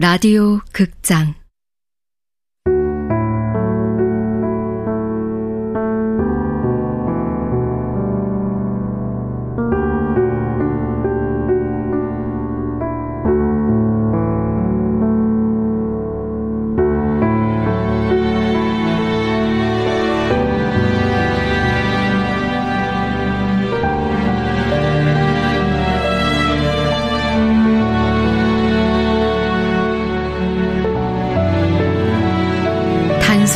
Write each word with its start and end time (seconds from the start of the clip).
라디오 0.00 0.60
극장 0.72 1.34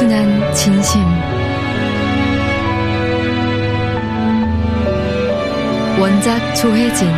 단순한 0.03 0.55
진심. 0.55 1.01
원작 6.01 6.55
조혜진 6.55 7.09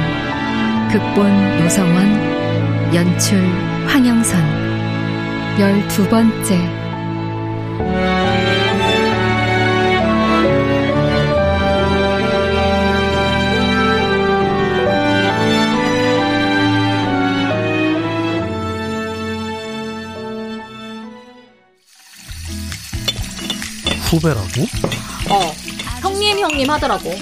극본 0.91 1.59
노성원 1.61 2.95
연출 2.95 3.39
황영선. 3.87 4.39
열두 5.59 6.09
번째 6.09 6.84
후배라고? 24.15 24.63
어, 25.31 25.53
형님 26.01 26.39
형님 26.39 26.71
하더라고. 26.71 27.15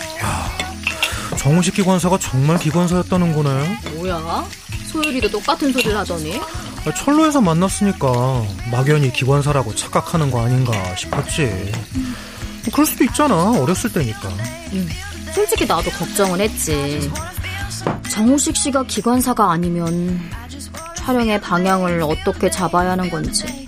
정식 1.38 1.74
기관사가 1.74 2.18
정말 2.18 2.58
기관사였다는 2.58 3.34
거네. 3.34 3.78
뭐야? 3.94 4.44
소율이도 4.86 5.30
똑같은 5.30 5.72
소리를 5.72 5.96
하더니. 5.96 6.38
아, 6.84 6.92
철로에서 6.94 7.40
만났으니까 7.40 8.08
막연히 8.70 9.12
기관사라고 9.12 9.74
착각하는 9.74 10.30
거 10.30 10.44
아닌가 10.44 10.72
싶었지. 10.96 11.72
뭐 12.64 12.72
그럴 12.72 12.86
수도 12.86 13.04
있잖아. 13.04 13.50
어렸을 13.52 13.92
때니까. 13.92 14.28
응. 14.72 14.88
솔직히 15.34 15.64
나도 15.66 15.90
걱정은 15.90 16.40
했지. 16.40 17.10
정우식 18.10 18.56
씨가 18.56 18.84
기관사가 18.84 19.50
아니면 19.50 20.20
촬영의 20.96 21.40
방향을 21.40 22.02
어떻게 22.02 22.50
잡아야 22.50 22.90
하는 22.92 23.10
건지. 23.10 23.66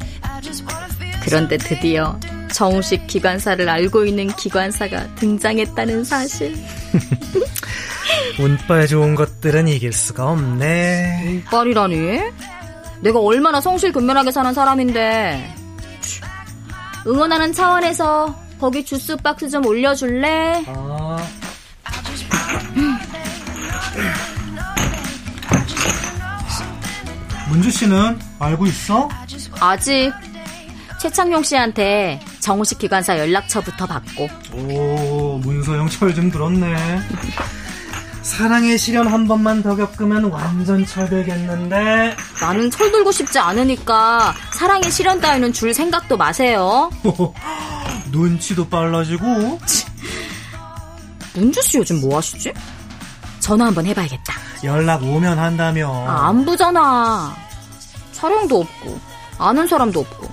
그런데 1.23 1.57
드디어 1.57 2.19
정우식 2.55 3.07
기관사를 3.09 3.69
알고 3.69 4.05
있는 4.05 4.29
기관사가 4.29 5.17
등장했다는 5.17 6.05
사실. 6.05 6.55
운빨 8.39 8.87
좋은 8.87 9.17
것들은 9.17 9.67
이길 9.67 9.93
수가 9.93 10.31
없네. 10.31 11.25
운빨이라니? 11.27 12.21
내가 13.01 13.19
얼마나 13.19 13.61
성실근면하게 13.61 14.31
사는 14.31 14.55
사람인데. 14.55 15.53
응원하는 17.09 17.53
차원에서 17.53 18.33
거기 18.61 18.85
주스 18.85 19.17
박스 19.17 19.51
좀 19.51 19.67
올려줄래? 19.67 20.63
아. 20.69 21.17
문주 27.51 27.71
씨는 27.73 28.17
알고 28.39 28.67
있어? 28.67 29.09
아직 29.61 30.13
최창용 31.01 31.43
씨한테 31.43 32.21
정우식 32.45 32.79
기관사 32.79 33.19
연락처부터 33.19 33.87
받고. 33.87 34.29
오, 34.53 35.39
문서 35.43 35.77
영 35.79 35.89
철 35.89 36.15
좀 36.15 36.31
들었네. 36.31 37.01
사랑의 38.21 38.77
시련 38.79 39.07
한 39.09 39.27
번만 39.27 39.63
더 39.63 39.75
겪으면 39.75 40.25
완전 40.25 40.85
철들겠는데. 40.85 42.15
나는 42.43 42.71
철 42.71 42.93
들고 42.93 43.13
싶지 43.13 43.39
않으니까 43.39 44.35
사랑의 44.53 44.91
시련 44.91 45.21
따위는 45.23 45.55
줄 45.55 45.73
생각도 45.73 46.19
마세요. 46.19 46.91
눈치도 48.13 48.69
빨라지고. 48.69 49.59
문주 51.35 51.63
씨 51.63 51.79
요즘 51.79 52.03
뭐 52.03 52.19
하시지? 52.19 52.53
전화 53.41 53.67
한번 53.67 53.87
해봐야겠다. 53.87 54.35
연락 54.65 55.03
오면 55.03 55.39
한다며. 55.39 55.91
아, 56.07 56.29
안부잖아. 56.29 57.35
촬영도 58.13 58.61
없고 58.61 59.01
아는 59.39 59.67
사람도 59.67 60.01
없고 60.01 60.29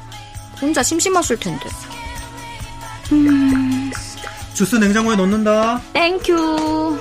혼자 0.61 0.83
심심하실 0.83 1.37
텐데. 1.39 1.65
음... 3.11 3.91
주스 4.53 4.75
냉장고에 4.75 5.15
넣는다. 5.15 5.81
Thank 5.93 6.52
you. 6.52 6.99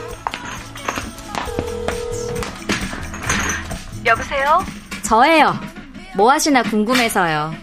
여보세요? 4.07 4.65
저예요. 5.03 5.59
뭐 6.17 6.31
하시나 6.33 6.63
궁금해서요. 6.63 7.55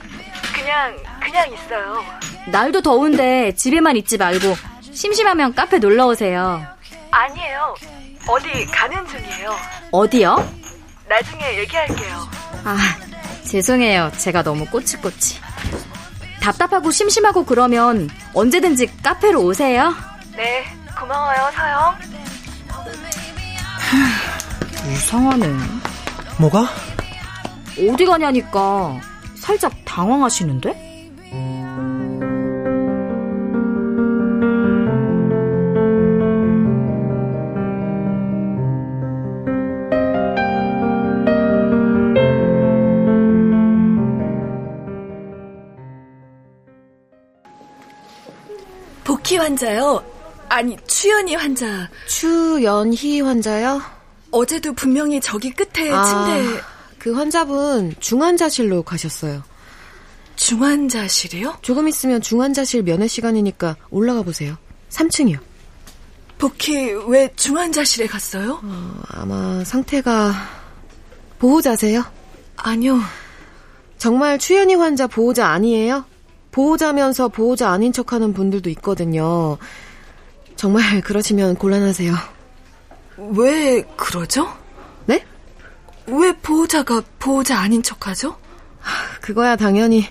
그냥 0.53 0.96
그냥 1.19 1.52
있어요. 1.53 2.03
날도 2.47 2.81
더운데 2.81 3.53
집에만 3.56 3.97
있지 3.97 4.18
말고 4.18 4.56
심심하면 4.81 5.53
카페 5.53 5.80
놀러 5.80 6.07
오세요. 6.07 6.63
아니에요. 7.12 7.75
어디 8.28 8.66
가는 8.66 9.07
중이에요. 9.07 9.56
어디요? 9.91 10.53
나중에 11.09 11.57
얘기할게요. 11.59 12.28
아, 12.66 12.78
죄송해요. 13.44 14.12
제가 14.18 14.44
너무 14.44 14.66
꼬치꼬치. 14.66 15.40
답답하고 16.47 16.91
심심하고 16.91 17.44
그러면 17.44 18.09
언제든지 18.34 18.90
카페로 19.03 19.41
오세요. 19.41 19.94
네, 20.34 20.63
고마워요, 20.97 21.52
서영. 21.53 21.96
이상하네. 24.94 25.46
뭐가? 26.40 26.69
어디 27.91 28.06
가냐니까 28.06 28.97
살짝 29.36 29.74
당황하시는데? 29.84 30.87
복희 49.07 49.38
환자요? 49.38 50.03
아니, 50.50 50.75
추연희 50.85 51.35
환자. 51.35 51.90
추연희 52.07 53.22
환자요? 53.22 53.81
어제도 54.31 54.73
분명히 54.73 55.22
저기 55.22 55.50
끝에 55.50 55.90
아, 55.90 56.03
침대. 56.03 56.62
그 57.00 57.13
환자분 57.13 57.95
중환자실로 58.01 58.84
가셨어요. 58.84 59.44
중환자실이요? 60.35 61.59
조금 61.62 61.88
있으면 61.88 62.19
중환자실 62.19 62.84
면회 62.84 63.07
시간이니까 63.07 63.78
올라가 63.91 64.23
보세요. 64.23 64.57
3층이요. 64.90 65.39
복희 66.38 66.91
왜 67.07 67.31
중환자실에 67.34 68.07
갔어요? 68.07 68.59
어, 68.62 69.01
아마 69.07 69.63
상태가 69.63 70.34
보호자세요? 71.39 72.03
아니요. 72.57 73.00
정말 73.97 74.38
추연희 74.38 74.75
환자 74.75 75.07
보호자 75.07 75.47
아니에요? 75.47 76.03
보호자면서 76.57 77.27
보호자 77.27 77.69
아닌 77.69 77.94
척하는 77.94 78.33
분들도 78.33 78.71
있거든요. 78.71 79.59
정말 80.56 81.01
그러시면 81.06 81.56
곤란하세요. 81.56 82.15
왜 83.36 83.83
그러죠? 83.95 84.51
네? 85.06 85.24
왜 86.07 86.31
보호자가 86.33 87.04
보호자 87.19 87.59
아닌 87.59 87.83
척하죠? 87.83 88.38
그거야 89.21 89.56
당연히 89.56 90.06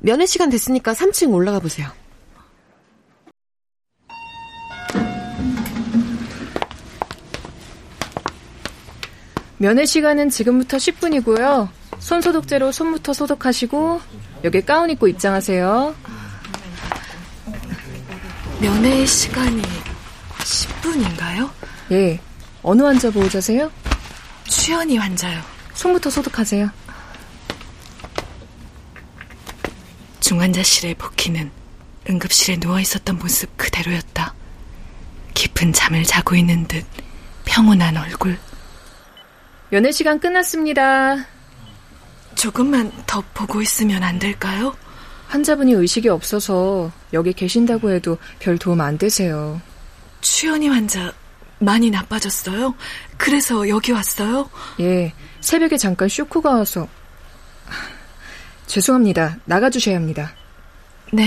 면회 0.00 0.26
시간 0.26 0.50
됐으니까 0.50 0.92
3층 0.92 1.32
올라가 1.32 1.58
보세요. 1.58 1.88
면회 9.62 9.86
시간은 9.86 10.28
지금부터 10.28 10.76
10분이고요. 10.76 11.68
손 12.00 12.20
소독제로 12.20 12.72
손부터 12.72 13.12
소독하시고 13.12 14.00
여기 14.42 14.60
가운 14.60 14.90
입고 14.90 15.06
입장하세요. 15.06 15.94
면회 18.60 19.06
시간이 19.06 19.62
10분인가요? 20.40 21.48
예. 21.92 22.18
어느 22.64 22.82
환자 22.82 23.08
보호자세요? 23.12 23.70
추연이 24.48 24.96
환자요. 24.96 25.40
손부터 25.74 26.10
소독하세요. 26.10 26.68
중환자실의 30.18 30.96
복희는 30.96 31.52
응급실에 32.10 32.58
누워 32.58 32.80
있었던 32.80 33.16
모습 33.16 33.56
그대로였다. 33.56 34.34
깊은 35.34 35.72
잠을 35.72 36.02
자고 36.02 36.34
있는 36.34 36.66
듯 36.66 36.84
평온한 37.44 37.96
얼굴. 37.96 38.36
연애 39.72 39.90
시간 39.90 40.20
끝났습니다. 40.20 41.16
조금만 42.34 42.92
더 43.06 43.22
보고 43.32 43.62
있으면 43.62 44.02
안 44.02 44.18
될까요? 44.18 44.76
환자분이 45.28 45.72
의식이 45.72 46.10
없어서 46.10 46.92
여기 47.14 47.32
계신다고 47.32 47.90
해도 47.90 48.18
별 48.38 48.58
도움 48.58 48.82
안 48.82 48.98
되세요. 48.98 49.62
추연이 50.20 50.68
환자 50.68 51.14
많이 51.58 51.88
나빠졌어요? 51.88 52.74
그래서 53.16 53.66
여기 53.66 53.92
왔어요? 53.92 54.50
예, 54.80 55.14
새벽에 55.40 55.78
잠깐 55.78 56.06
쇼크가 56.06 56.50
와서. 56.50 56.86
죄송합니다. 58.66 59.38
나가주셔야 59.46 59.96
합니다. 59.96 60.34
네. 61.14 61.24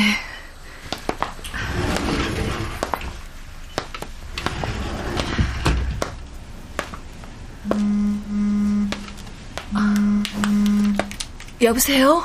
여보세요? 11.65 12.23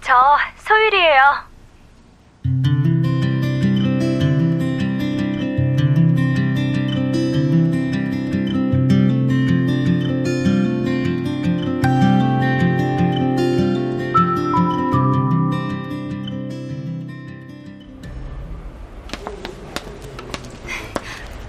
저 0.00 0.14
소율이에요. 0.66 1.20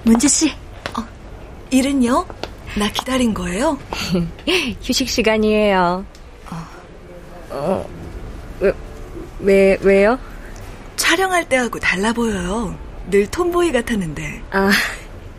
문주 0.04 0.28
씨. 0.28 0.50
어, 0.98 1.08
일은요? 1.72 2.26
나 2.78 2.92
기다린 2.92 3.34
거예요? 3.34 3.80
휴식 4.84 5.08
시간이에요. 5.08 6.19
어, 8.62 8.66
왜, 8.66 8.74
왜, 9.40 9.78
왜요? 9.82 10.20
촬영할 10.96 11.48
때하고 11.48 11.80
달라 11.80 12.12
보여요. 12.14 12.78
늘 13.10 13.26
톰보이 13.28 13.72
같았는데. 13.72 14.44
아, 14.52 14.72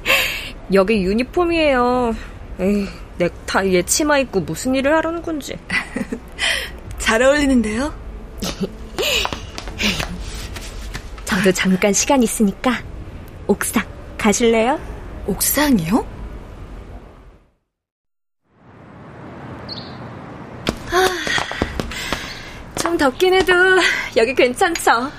여기 0.72 1.02
유니폼이에요. 1.02 2.14
에이, 2.60 2.88
넥타이에 3.18 3.82
치마 3.82 4.18
입고 4.18 4.40
무슨 4.40 4.74
일을 4.74 4.94
하려는 4.94 5.22
건지. 5.22 5.56
잘 6.98 7.22
어울리는데요? 7.22 7.92
저도 11.24 11.52
잠깐 11.52 11.92
시간 11.92 12.22
있으니까 12.22 12.82
옥상 13.46 13.84
가실래요? 14.18 14.78
옥상이요? 15.26 16.19
덥긴 23.00 23.32
해도 23.32 23.54
여기 24.18 24.34
괜찮죠? 24.34 25.10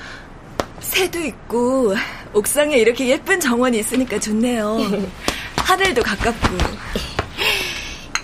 새도 0.82 1.20
있고 1.20 1.96
옥상에 2.32 2.78
이렇게 2.78 3.08
예쁜 3.08 3.40
정원이 3.40 3.80
있으니까 3.80 4.20
좋네요. 4.20 4.78
하늘도 5.58 6.04
가깝고. 6.04 6.58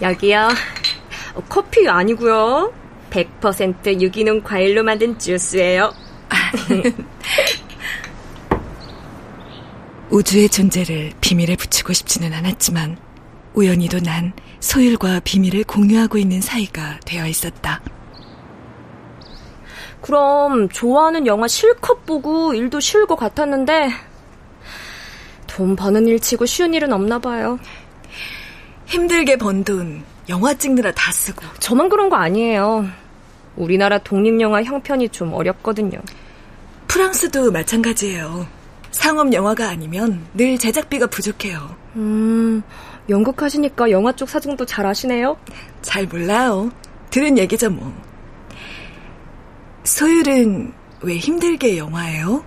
여기요. 0.03 0.49
어, 1.33 1.43
커피 1.49 1.89
아니고요. 1.89 2.71
100% 3.09 3.99
유기농 3.99 4.43
과일로 4.43 4.83
만든 4.83 5.17
주스예요. 5.17 5.91
우주의 10.11 10.49
존재를 10.49 11.13
비밀에 11.19 11.55
붙이고 11.55 11.93
싶지는 11.93 12.31
않았지만 12.31 12.95
우연히도 13.55 14.01
난 14.01 14.33
소율과 14.59 15.21
비밀을 15.21 15.63
공유하고 15.63 16.19
있는 16.19 16.41
사이가 16.41 16.99
되어 17.05 17.25
있었다. 17.25 17.81
그럼 20.07 20.69
좋아하는 20.69 21.27
영화 21.27 21.49
실컷 21.49 22.05
보고 22.05 22.53
일도 22.53 22.79
쉬울 22.79 23.05
것 23.05 23.17
같았는데 23.17 23.89
돈 25.47 25.75
버는 25.75 26.07
일 26.07 26.21
치고 26.21 26.45
쉬운 26.45 26.73
일은 26.73 26.93
없나 26.93 27.19
봐요. 27.19 27.59
힘들게 28.85 29.35
번 29.35 29.65
돈 29.65 30.05
영화 30.29 30.53
찍느라 30.53 30.93
다 30.93 31.11
쓰고 31.11 31.45
저만 31.59 31.89
그런 31.89 32.07
거 32.07 32.15
아니에요. 32.15 32.87
우리나라 33.57 33.97
독립영화 33.97 34.63
형편이 34.63 35.09
좀 35.09 35.33
어렵거든요. 35.33 35.99
프랑스도 36.87 37.51
마찬가지예요. 37.51 38.47
상업 38.91 39.33
영화가 39.33 39.67
아니면 39.67 40.25
늘 40.33 40.57
제작비가 40.57 41.07
부족해요. 41.07 41.75
음, 41.97 42.63
연극 43.09 43.41
하시니까 43.41 43.91
영화 43.91 44.13
쪽 44.13 44.29
사정도 44.29 44.65
잘 44.65 44.85
아시네요? 44.85 45.35
잘 45.81 46.05
몰라요. 46.05 46.71
들은 47.09 47.37
얘기죠 47.37 47.69
뭐. 47.69 47.91
소율은 49.87 50.73
왜 51.01 51.17
힘들게 51.17 51.77
영화예요? 51.77 52.43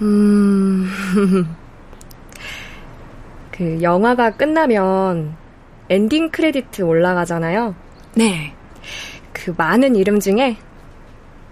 음, 0.00 0.88
그 3.52 3.82
영화가 3.82 4.36
끝나면 4.36 5.36
엔딩 5.90 6.30
크레디트 6.30 6.82
올라가잖아요. 6.82 7.74
네. 8.14 8.54
그 9.32 9.54
많은 9.56 9.96
이름 9.96 10.18
중에 10.18 10.56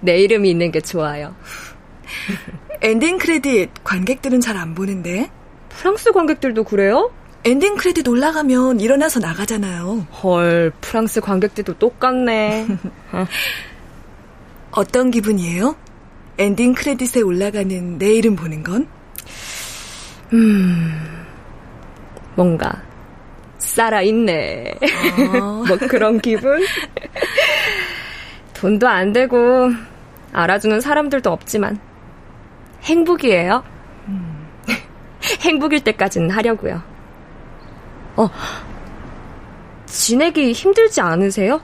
내 0.00 0.19
이름이 0.19 0.50
있는 0.50 0.70
게 0.73 0.81
좋아요. 0.81 1.35
엔딩 2.81 3.19
크레딧 3.19 3.70
관객들은 3.85 4.41
잘 4.41 4.56
안 4.56 4.75
보는데. 4.75 5.31
프랑스 5.69 6.12
관객들도 6.12 6.65
그래요? 6.65 7.11
엔딩 7.44 7.77
크레딧 7.77 8.09
올라가면 8.09 8.81
일어나서 8.81 9.20
나가잖아요. 9.20 10.06
헐, 10.23 10.73
프랑스 10.81 11.20
관객들도 11.20 11.75
똑같네. 11.79 12.67
어떤 14.76 15.11
기분이에요? 15.11 15.76
엔딩 16.38 16.75
크레딧에 16.75 17.23
올라가는 17.23 17.99
내 17.99 18.15
이름 18.15 18.35
보는 18.35 18.62
건? 18.65 18.88
뭔가 22.35 22.82
살아있네. 23.59 24.75
어. 25.41 25.65
뭐 25.67 25.79
그런 25.88 26.21
기분? 26.21 26.65
돈도 28.55 28.88
안 28.88 29.12
되고 29.12 29.71
알아주는 30.32 30.81
사람들도 30.81 31.31
없지만 31.31 31.79
행복이에요. 32.82 33.63
행복일 35.43 35.84
때까지는 35.84 36.31
하려고요. 36.31 36.82
어, 38.17 38.29
지내기 39.87 40.53
힘들지 40.53 41.01
않으세요? 41.01 41.60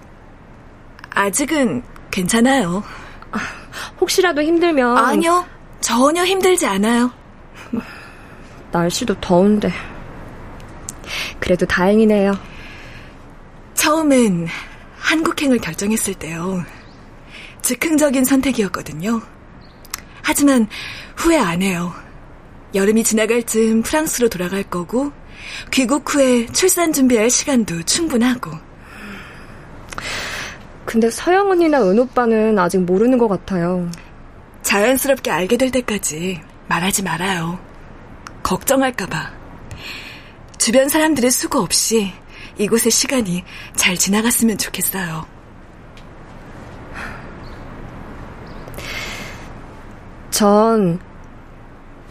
아직은 1.11 1.83
괜찮아요. 2.11 2.83
혹시라도 4.01 4.43
힘들면 4.43 4.97
아니요. 4.97 5.47
전혀 5.81 6.25
힘들지 6.25 6.67
않아요. 6.67 7.11
날씨도 8.73 9.21
더운데 9.21 9.73
그래도 11.39 11.67
다행이네요. 11.67 12.39
처음엔 13.75 14.47
한국행을 14.99 15.59
결정했을 15.59 16.15
때요. 16.15 16.65
즉흥적인 17.63 18.25
선택이었거든요. 18.25 19.21
하지만 20.23 20.69
후회 21.17 21.39
안 21.39 21.63
해요. 21.63 21.93
여름이 22.75 23.03
지나갈 23.05 23.43
즈음 23.43 23.83
프랑스로 23.83 24.29
돌아갈 24.29 24.63
거고, 24.63 25.13
귀국 25.73 26.15
후에 26.15 26.47
출산 26.47 26.93
준비할 26.93 27.31
시간도 27.31 27.83
충분하고. 27.83 28.53
근데 30.85 31.11
서영 31.11 31.51
언니나 31.51 31.83
은 31.83 31.99
오빠는 31.99 32.59
아직 32.59 32.79
모르는 32.79 33.19
것 33.19 33.29
같아요. 33.29 33.89
자연스럽게 34.63 35.31
알게 35.31 35.57
될 35.57 35.71
때까지 35.71 36.41
말하지 36.69 37.03
말아요. 37.03 37.59
걱정할까봐. 38.43 39.33
주변 40.59 40.89
사람들의 40.89 41.31
수고 41.31 41.61
없이 41.61 42.13
이곳의 42.59 42.93
시간이 42.93 43.45
잘 43.75 43.97
지나갔으면 43.97 44.59
좋겠어요. 44.59 45.27
전 50.31 51.01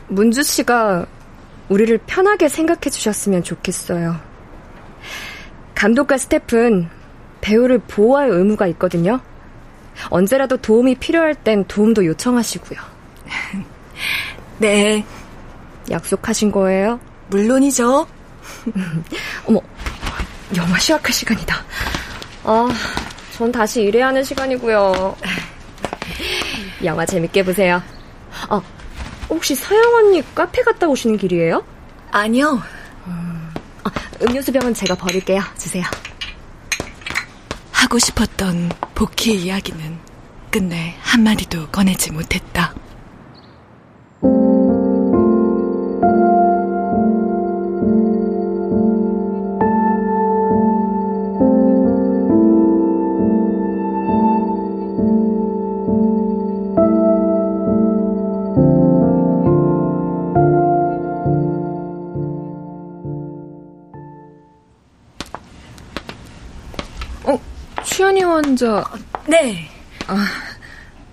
문주 0.08 0.44
씨가 0.44 1.06
우리를 1.70 1.98
편하게 2.06 2.50
생각해 2.50 2.90
주셨으면 2.92 3.44
좋겠어요. 3.44 4.20
감독과 5.76 6.18
스태프는 6.18 6.90
배우를 7.42 7.80
보호할 7.80 8.30
의무가 8.30 8.68
있거든요. 8.68 9.20
언제라도 10.10 10.58
도움이 10.58 10.96
필요할 10.96 11.36
땐 11.36 11.66
도움도 11.68 12.06
요청하시고요. 12.06 12.80
네, 14.60 15.06
약속하신 15.90 16.52
거예요? 16.52 17.00
물론이죠. 17.28 18.08
어머, 19.46 19.60
영화 20.56 20.78
시작할 20.80 21.12
시간이다. 21.12 21.56
아, 22.44 22.70
전 23.38 23.52
다시 23.52 23.84
일해야 23.84 24.08
하는 24.08 24.24
시간이고요. 24.24 25.16
영화 26.84 27.06
재밌게 27.06 27.44
보세요. 27.44 27.82
아, 28.50 28.62
혹시 29.30 29.54
서영 29.56 29.94
언니 29.96 30.24
카페 30.34 30.62
갔다 30.64 30.88
오시는 30.88 31.18
길이에요? 31.18 31.64
아니요. 32.12 32.62
음료수병은 34.22 34.74
제가 34.74 34.96
버릴게요. 34.96 35.42
주세요. 35.58 35.84
하고 37.80 37.98
싶었던 37.98 38.72
복희의 38.94 39.44
이야기는 39.44 39.98
끝내 40.52 40.96
한마디도 41.00 41.70
꺼내지 41.70 42.12
못했다. 42.12 42.74
취현이 67.90 68.22
환자. 68.22 68.84
네. 69.28 69.68
아, 70.08 70.26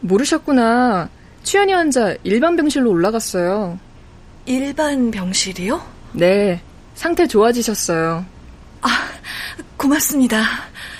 모르셨구나. 0.00 1.08
취현이 1.42 1.72
환자 1.72 2.14
일반 2.22 2.54
병실로 2.54 2.90
올라갔어요. 2.90 3.78
일반 4.44 5.10
병실이요? 5.10 5.82
네. 6.12 6.60
상태 6.94 7.26
좋아지셨어요. 7.26 8.24
아, 8.82 8.88
고맙습니다. 9.76 10.42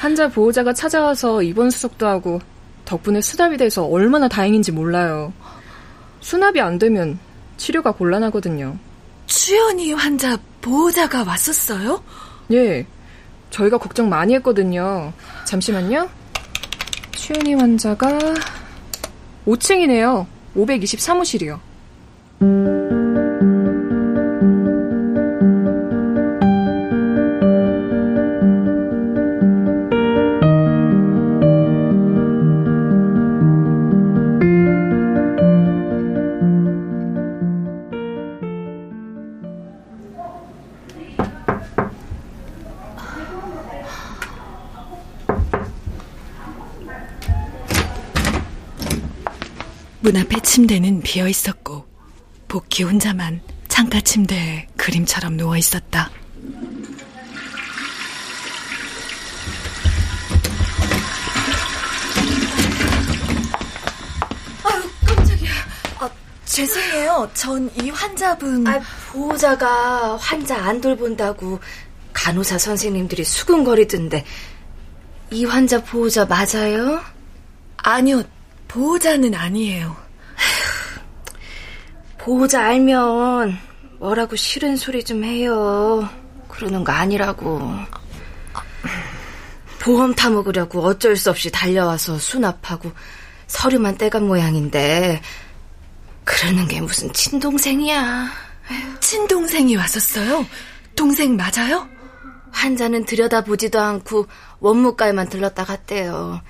환자 0.00 0.28
보호자가 0.28 0.72
찾아와서 0.72 1.42
입원 1.42 1.70
수속도 1.70 2.06
하고 2.06 2.40
덕분에 2.86 3.20
수납이 3.20 3.58
돼서 3.58 3.84
얼마나 3.84 4.28
다행인지 4.28 4.72
몰라요. 4.72 5.32
수납이 6.20 6.58
안 6.60 6.78
되면 6.78 7.18
치료가 7.58 7.92
곤란하거든요. 7.92 8.76
취현이 9.26 9.92
환자 9.92 10.38
보호자가 10.62 11.22
왔었어요? 11.24 12.02
예. 12.52 12.86
저희가 13.50 13.78
걱정 13.78 14.08
많이 14.08 14.34
했거든요. 14.34 15.12
잠시만요. 15.44 16.08
취은이 17.14 17.54
환자가 17.54 18.18
5층이네요. 19.46 20.26
520 20.54 21.00
사무실이요. 21.00 21.60
침대는 50.60 51.02
비어 51.02 51.28
있었고 51.28 51.84
복희 52.48 52.84
혼자만 52.84 53.42
창가 53.68 54.00
침대에 54.00 54.66
그림처럼 54.78 55.36
누워 55.36 55.54
있었다. 55.58 56.10
아유 64.64 64.82
깜짝이야. 65.06 65.50
아, 66.00 66.10
죄송해요. 66.44 67.30
전 67.34 67.70
이 67.80 67.90
환자분. 67.90 68.66
아, 68.66 68.80
보호자가 69.12 70.16
환자 70.16 70.56
안 70.56 70.80
돌본다고 70.80 71.60
간호사 72.12 72.58
선생님들이 72.58 73.24
수근거리던데 73.24 74.24
이 75.32 75.44
환자 75.44 75.82
보호자 75.82 76.24
맞아요? 76.24 77.02
아니요, 77.76 78.22
보호자는 78.68 79.34
아니에요. 79.34 79.96
보호자 82.26 82.60
알면 82.60 83.56
뭐라고 84.00 84.34
싫은 84.34 84.76
소리 84.76 85.04
좀 85.04 85.22
해요. 85.22 86.08
그러는 86.48 86.82
거 86.82 86.90
아니라고. 86.90 87.62
보험 89.78 90.12
타먹으려고 90.12 90.82
어쩔 90.82 91.14
수 91.14 91.30
없이 91.30 91.52
달려와서 91.52 92.18
수납하고 92.18 92.90
서류만 93.46 93.96
떼간 93.96 94.26
모양인데 94.26 95.22
그러는 96.24 96.66
게 96.66 96.80
무슨 96.80 97.12
친동생이야. 97.12 98.28
친동생이 98.98 99.76
왔었어요? 99.76 100.44
동생 100.96 101.36
맞아요? 101.36 101.88
환자는 102.50 103.04
들여다보지도 103.04 103.78
않고 103.80 104.26
원무과에만 104.58 105.28
들렀다 105.28 105.64
갔대요. 105.64 106.40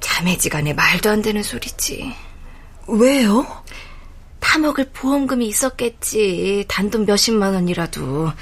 자매지간에 0.00 0.72
말도 0.72 1.10
안 1.10 1.20
되는 1.20 1.42
소리지. 1.42 2.16
왜요? 2.88 3.63
타먹을 4.54 4.90
보험금이 4.92 5.48
있었겠지. 5.48 6.64
단돈 6.68 7.06
몇십만 7.06 7.54
원이라도. 7.54 8.32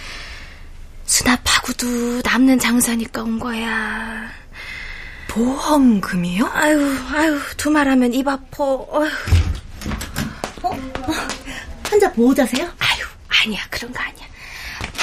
수납하고도 1.06 2.20
남는 2.22 2.58
장사니까 2.58 3.22
온 3.22 3.38
거야. 3.38 4.28
보험금이요? 5.28 6.50
아유, 6.52 6.96
아유, 7.14 7.40
두말하면 7.56 8.12
입 8.12 8.28
아파. 8.28 8.62
어휴. 8.62 9.08
어? 10.62 10.68
어? 10.68 11.12
환자 11.84 12.12
보호자세요? 12.12 12.64
아유, 12.78 13.04
아니야, 13.28 13.62
그런 13.70 13.90
거 13.90 14.00
아니야. 14.00 14.26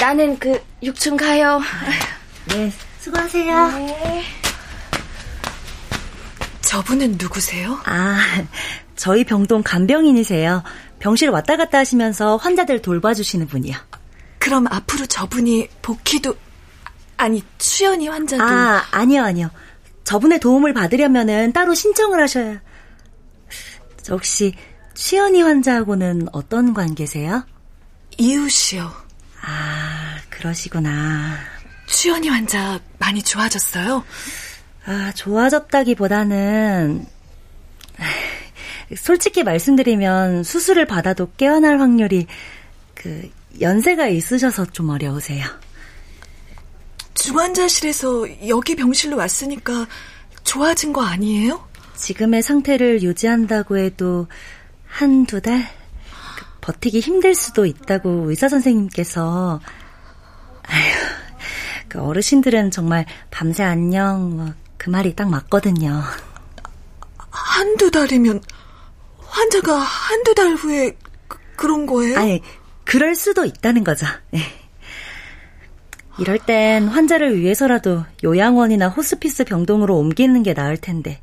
나는 0.00 0.38
그 0.38 0.62
6층 0.80 1.16
가요. 1.16 1.60
네, 2.50 2.72
수고하세요. 3.00 3.68
네. 3.72 4.24
저분은 6.60 7.16
누구세요? 7.18 7.80
아, 7.84 8.44
저희 8.94 9.24
병동 9.24 9.64
간병인이세요. 9.64 10.62
병실 11.00 11.30
왔다 11.30 11.56
갔다 11.56 11.78
하시면서 11.78 12.36
환자들 12.36 12.82
돌봐주시는 12.82 13.48
분이요. 13.48 13.76
그럼 14.38 14.66
앞으로 14.68 15.06
저분이 15.06 15.68
복희도 15.82 16.36
아니 17.16 17.42
추연이 17.58 18.08
환자도 18.08 18.42
아 18.42 18.84
아니요 18.92 19.22
아니요. 19.24 19.50
저분의 20.04 20.40
도움을 20.40 20.72
받으려면은 20.72 21.52
따로 21.52 21.74
신청을 21.74 22.22
하셔야. 22.22 22.60
저 24.02 24.14
혹시 24.14 24.54
추연이 24.94 25.42
환자하고는 25.42 26.28
어떤 26.32 26.72
관계세요? 26.74 27.44
이웃이요. 28.18 28.90
아 29.42 30.16
그러시구나. 30.30 31.36
추연이 31.86 32.28
환자 32.28 32.80
많이 32.98 33.22
좋아졌어요? 33.22 34.04
아 34.86 35.12
좋아졌다기보다는 35.14 37.06
솔직히 38.96 39.42
말씀드리면 39.42 40.42
수술을 40.42 40.86
받아도 40.86 41.30
깨어날 41.36 41.80
확률이 41.80 42.26
그 42.94 43.30
연세가 43.60 44.08
있으셔서 44.08 44.66
좀 44.66 44.90
어려우세요. 44.90 45.46
중환자실에서 47.14 48.48
여기 48.48 48.76
병실로 48.76 49.16
왔으니까 49.16 49.86
좋아진 50.44 50.92
거 50.92 51.02
아니에요? 51.02 51.68
지금의 51.96 52.42
상태를 52.42 53.02
유지한다고 53.02 53.76
해도 53.76 54.26
한두 54.86 55.40
달? 55.40 55.68
그 56.38 56.44
버티기 56.60 57.00
힘들 57.00 57.34
수도 57.34 57.66
있다고 57.66 58.30
의사 58.30 58.48
선생님께서 58.48 59.60
아휴, 60.66 60.94
그 61.88 62.00
어르신들은 62.00 62.70
정말 62.70 63.06
밤새 63.30 63.62
안녕 63.62 64.36
뭐 64.36 64.60
그 64.80 64.88
말이 64.88 65.14
딱 65.14 65.28
맞거든요. 65.28 66.02
한두 67.28 67.90
달이면 67.90 68.40
환자가 69.30 69.76
한두 69.78 70.34
달 70.34 70.54
후에 70.54 70.96
그, 71.28 71.66
런 71.66 71.86
거예요? 71.86 72.18
아니, 72.18 72.42
그럴 72.84 73.14
수도 73.14 73.44
있다는 73.44 73.84
거죠. 73.84 74.06
네. 74.30 74.40
이럴 76.18 76.38
땐 76.38 76.88
환자를 76.88 77.38
위해서라도 77.38 78.04
요양원이나 78.24 78.88
호스피스 78.88 79.44
병동으로 79.44 79.96
옮기는 79.96 80.42
게 80.42 80.52
나을 80.54 80.76
텐데 80.76 81.20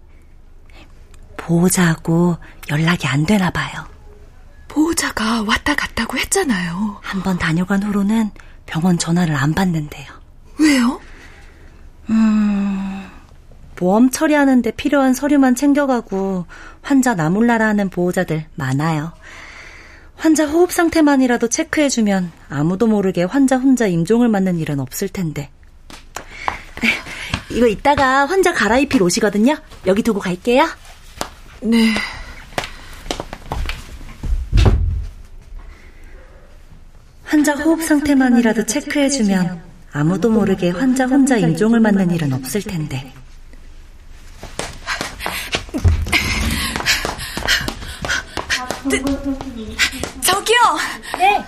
보호자하고 1.37 2.37
연락이 2.69 3.07
안 3.07 3.25
되나 3.25 3.49
봐요. 3.51 3.85
보호자가 4.67 5.43
왔다 5.43 5.75
갔다고 5.75 6.17
했잖아요. 6.17 6.99
한 7.01 7.21
번 7.21 7.37
다녀간 7.37 7.83
후로는 7.83 8.31
병원 8.65 8.97
전화를 8.97 9.35
안 9.35 9.53
받는데요. 9.53 10.05
왜요? 10.59 10.99
음, 12.09 13.07
보험 13.77 14.09
처리하는데 14.09 14.71
필요한 14.71 15.13
서류만 15.13 15.55
챙겨가고 15.55 16.45
환자 16.81 17.13
나몰라라 17.13 17.67
하는 17.67 17.89
보호자들 17.89 18.43
많아요. 18.55 19.13
환자 20.15 20.47
호흡 20.47 20.71
상태만이라도 20.71 21.47
체크해주면 21.47 22.31
아무도 22.49 22.87
모르게 22.87 23.23
환자 23.23 23.57
혼자 23.57 23.85
임종을 23.85 24.29
맞는 24.29 24.57
일은 24.57 24.79
없을 24.79 25.07
텐데. 25.07 25.51
이거 27.51 27.67
이따가 27.67 28.25
환자 28.25 28.51
갈아입힐 28.51 29.03
옷이거든요. 29.03 29.55
여기 29.85 30.01
두고 30.01 30.19
갈게요. 30.19 30.67
네. 31.61 31.93
환자 37.23 37.53
호흡 37.53 37.83
상태만이라도 37.83 38.65
체크해주면 38.65 39.61
아무도 39.91 40.31
모르게 40.31 40.71
환자 40.71 41.05
혼자 41.05 41.37
임종을 41.37 41.79
맞는 41.79 42.09
일은 42.09 42.33
없을 42.33 42.63
텐데. 42.63 43.13
저기요! 50.21 50.57
네? 51.17 51.45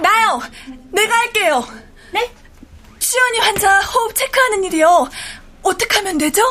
나요! 0.00 0.40
내가 0.92 1.14
할게요! 1.16 1.66
네? 2.12 2.32
수연이 2.98 3.38
환자 3.38 3.80
호흡 3.80 4.14
체크하는 4.14 4.64
일이요. 4.64 5.08
어떻게 5.62 5.96
하면 5.96 6.18
되죠? 6.18 6.42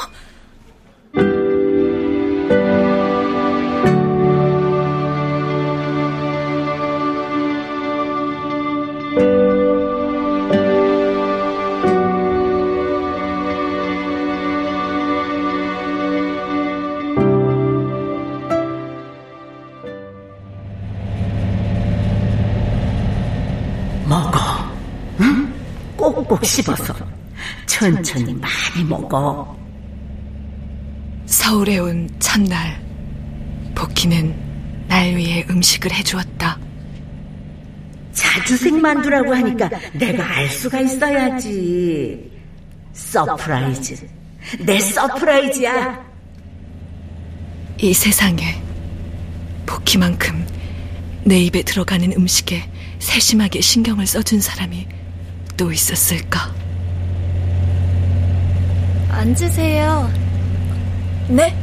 꼭꼭 26.42 26.46
씹어서 26.46 26.96
천천히 27.68 28.34
많이 28.34 28.84
먹어. 28.88 29.58
서울에 31.26 31.78
온 31.78 32.10
첫날, 32.20 32.82
복희는 33.76 34.88
날 34.88 35.16
위해 35.16 35.46
음식을 35.50 35.94
해주었다. 35.94 36.60
자주생 38.12 38.82
만두라고 38.82 39.34
하니까 39.34 39.70
내가 39.94 40.30
알 40.36 40.50
수가 40.50 40.82
있어야지. 40.82 42.32
Surprise. 42.94 44.08
내 44.66 44.80
surprise야. 44.80 46.12
이 47.80 47.94
세상에 47.94 48.62
복희만큼 49.66 50.46
내 51.24 51.40
입에 51.40 51.62
들어가는 51.64 52.12
음식에 52.18 52.70
세심하게 53.00 53.62
신경을 53.62 54.06
써준 54.06 54.42
사람이 54.42 54.88
또 55.62 55.72
있었을까? 55.72 56.52
앉으세요. 59.12 60.12
네? 61.28 61.56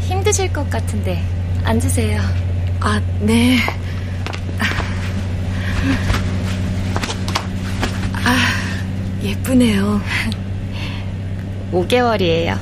힘드실 0.00 0.52
것 0.52 0.68
같은데 0.68 1.22
앉으세요. 1.62 2.20
아, 2.80 3.00
네. 3.20 3.58
아, 8.24 9.22
예쁘네요. 9.22 10.00
5개월이에요. 11.70 12.58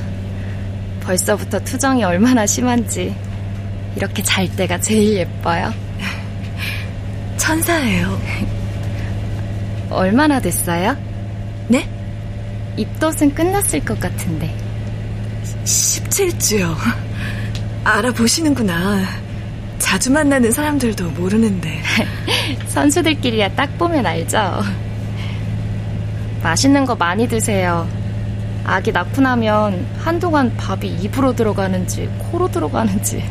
벌써부터 1.01 1.59
투정이 1.61 2.03
얼마나 2.03 2.45
심한지 2.45 3.15
이렇게 3.95 4.21
잘 4.21 4.47
때가 4.55 4.79
제일 4.79 5.15
예뻐요. 5.15 5.73
천사예요. 7.37 8.58
얼마나 9.89 10.39
됐어요? 10.39 10.95
네? 11.67 11.87
입덧은 12.77 13.33
끝났을 13.33 13.83
것 13.83 13.99
같은데. 13.99 14.55
17주요. 15.63 16.75
알아보시는구나. 17.83 19.03
자주 19.79 20.11
만나는 20.11 20.51
사람들도 20.51 21.11
모르는데. 21.11 21.81
선수들끼리야 22.67 23.49
딱 23.55 23.77
보면 23.77 24.05
알죠. 24.05 24.61
맛있는 26.43 26.85
거 26.85 26.95
많이 26.95 27.27
드세요. 27.27 27.87
아기 28.63 28.91
낳고 28.91 29.21
나면 29.21 29.87
한동안 29.97 30.55
밥이 30.55 30.87
입으로 31.01 31.35
들어가는지 31.35 32.09
코로 32.19 32.49
들어가는지. 32.51 33.23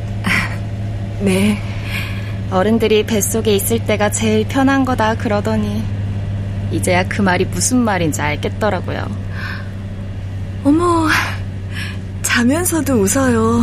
네. 1.20 1.58
어른들이 2.50 3.04
뱃속에 3.04 3.54
있을 3.54 3.84
때가 3.84 4.10
제일 4.10 4.48
편한 4.48 4.84
거다 4.84 5.16
그러더니 5.16 5.97
이제야 6.70 7.06
그 7.08 7.22
말이 7.22 7.44
무슨 7.44 7.78
말인지 7.78 8.20
알겠더라고요. 8.20 9.06
어머, 10.64 11.08
자면서도 12.22 12.94
웃어요. 12.94 13.62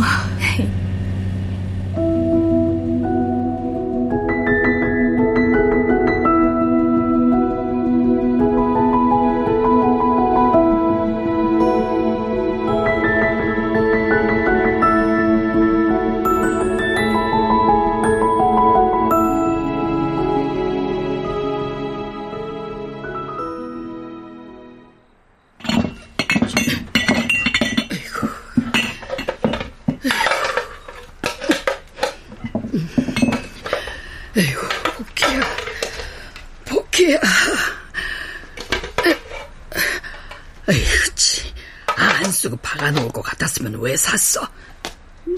샀으면 43.56 43.80
왜 43.80 43.96
샀어? 43.96 44.46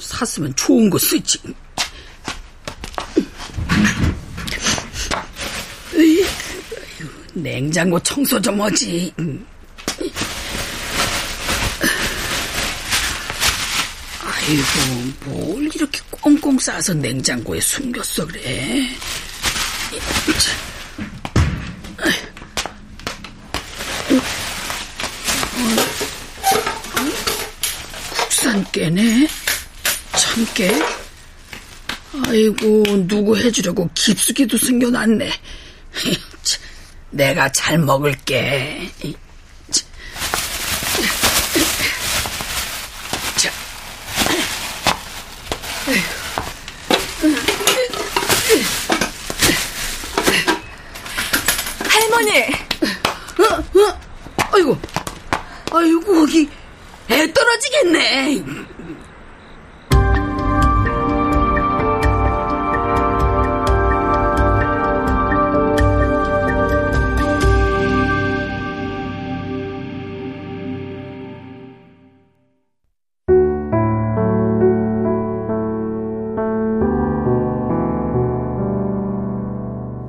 샀으면 0.01 0.55
좋은 0.57 0.91
거 0.91 0.99
쓰지. 0.99 1.39
냉장고 7.33 7.99
청소 8.01 8.41
좀 8.41 8.61
하지. 8.61 9.13
아이고, 14.21 14.65
뭘 15.25 15.71
이렇게 15.75 16.01
꽁꽁 16.11 16.59
싸서 16.59 16.95
냉장고에 16.95 17.61
숨겼어, 17.61 18.27
그래. 18.27 18.89
깨네? 28.73 29.29
참깨? 30.17 30.71
아이고, 32.27 33.07
누구 33.07 33.37
해주려고 33.37 33.89
깊숙이도 33.95 34.57
숨겨놨네. 34.57 35.31
내가 37.11 37.51
잘 37.53 37.79
먹을게. 37.79 38.91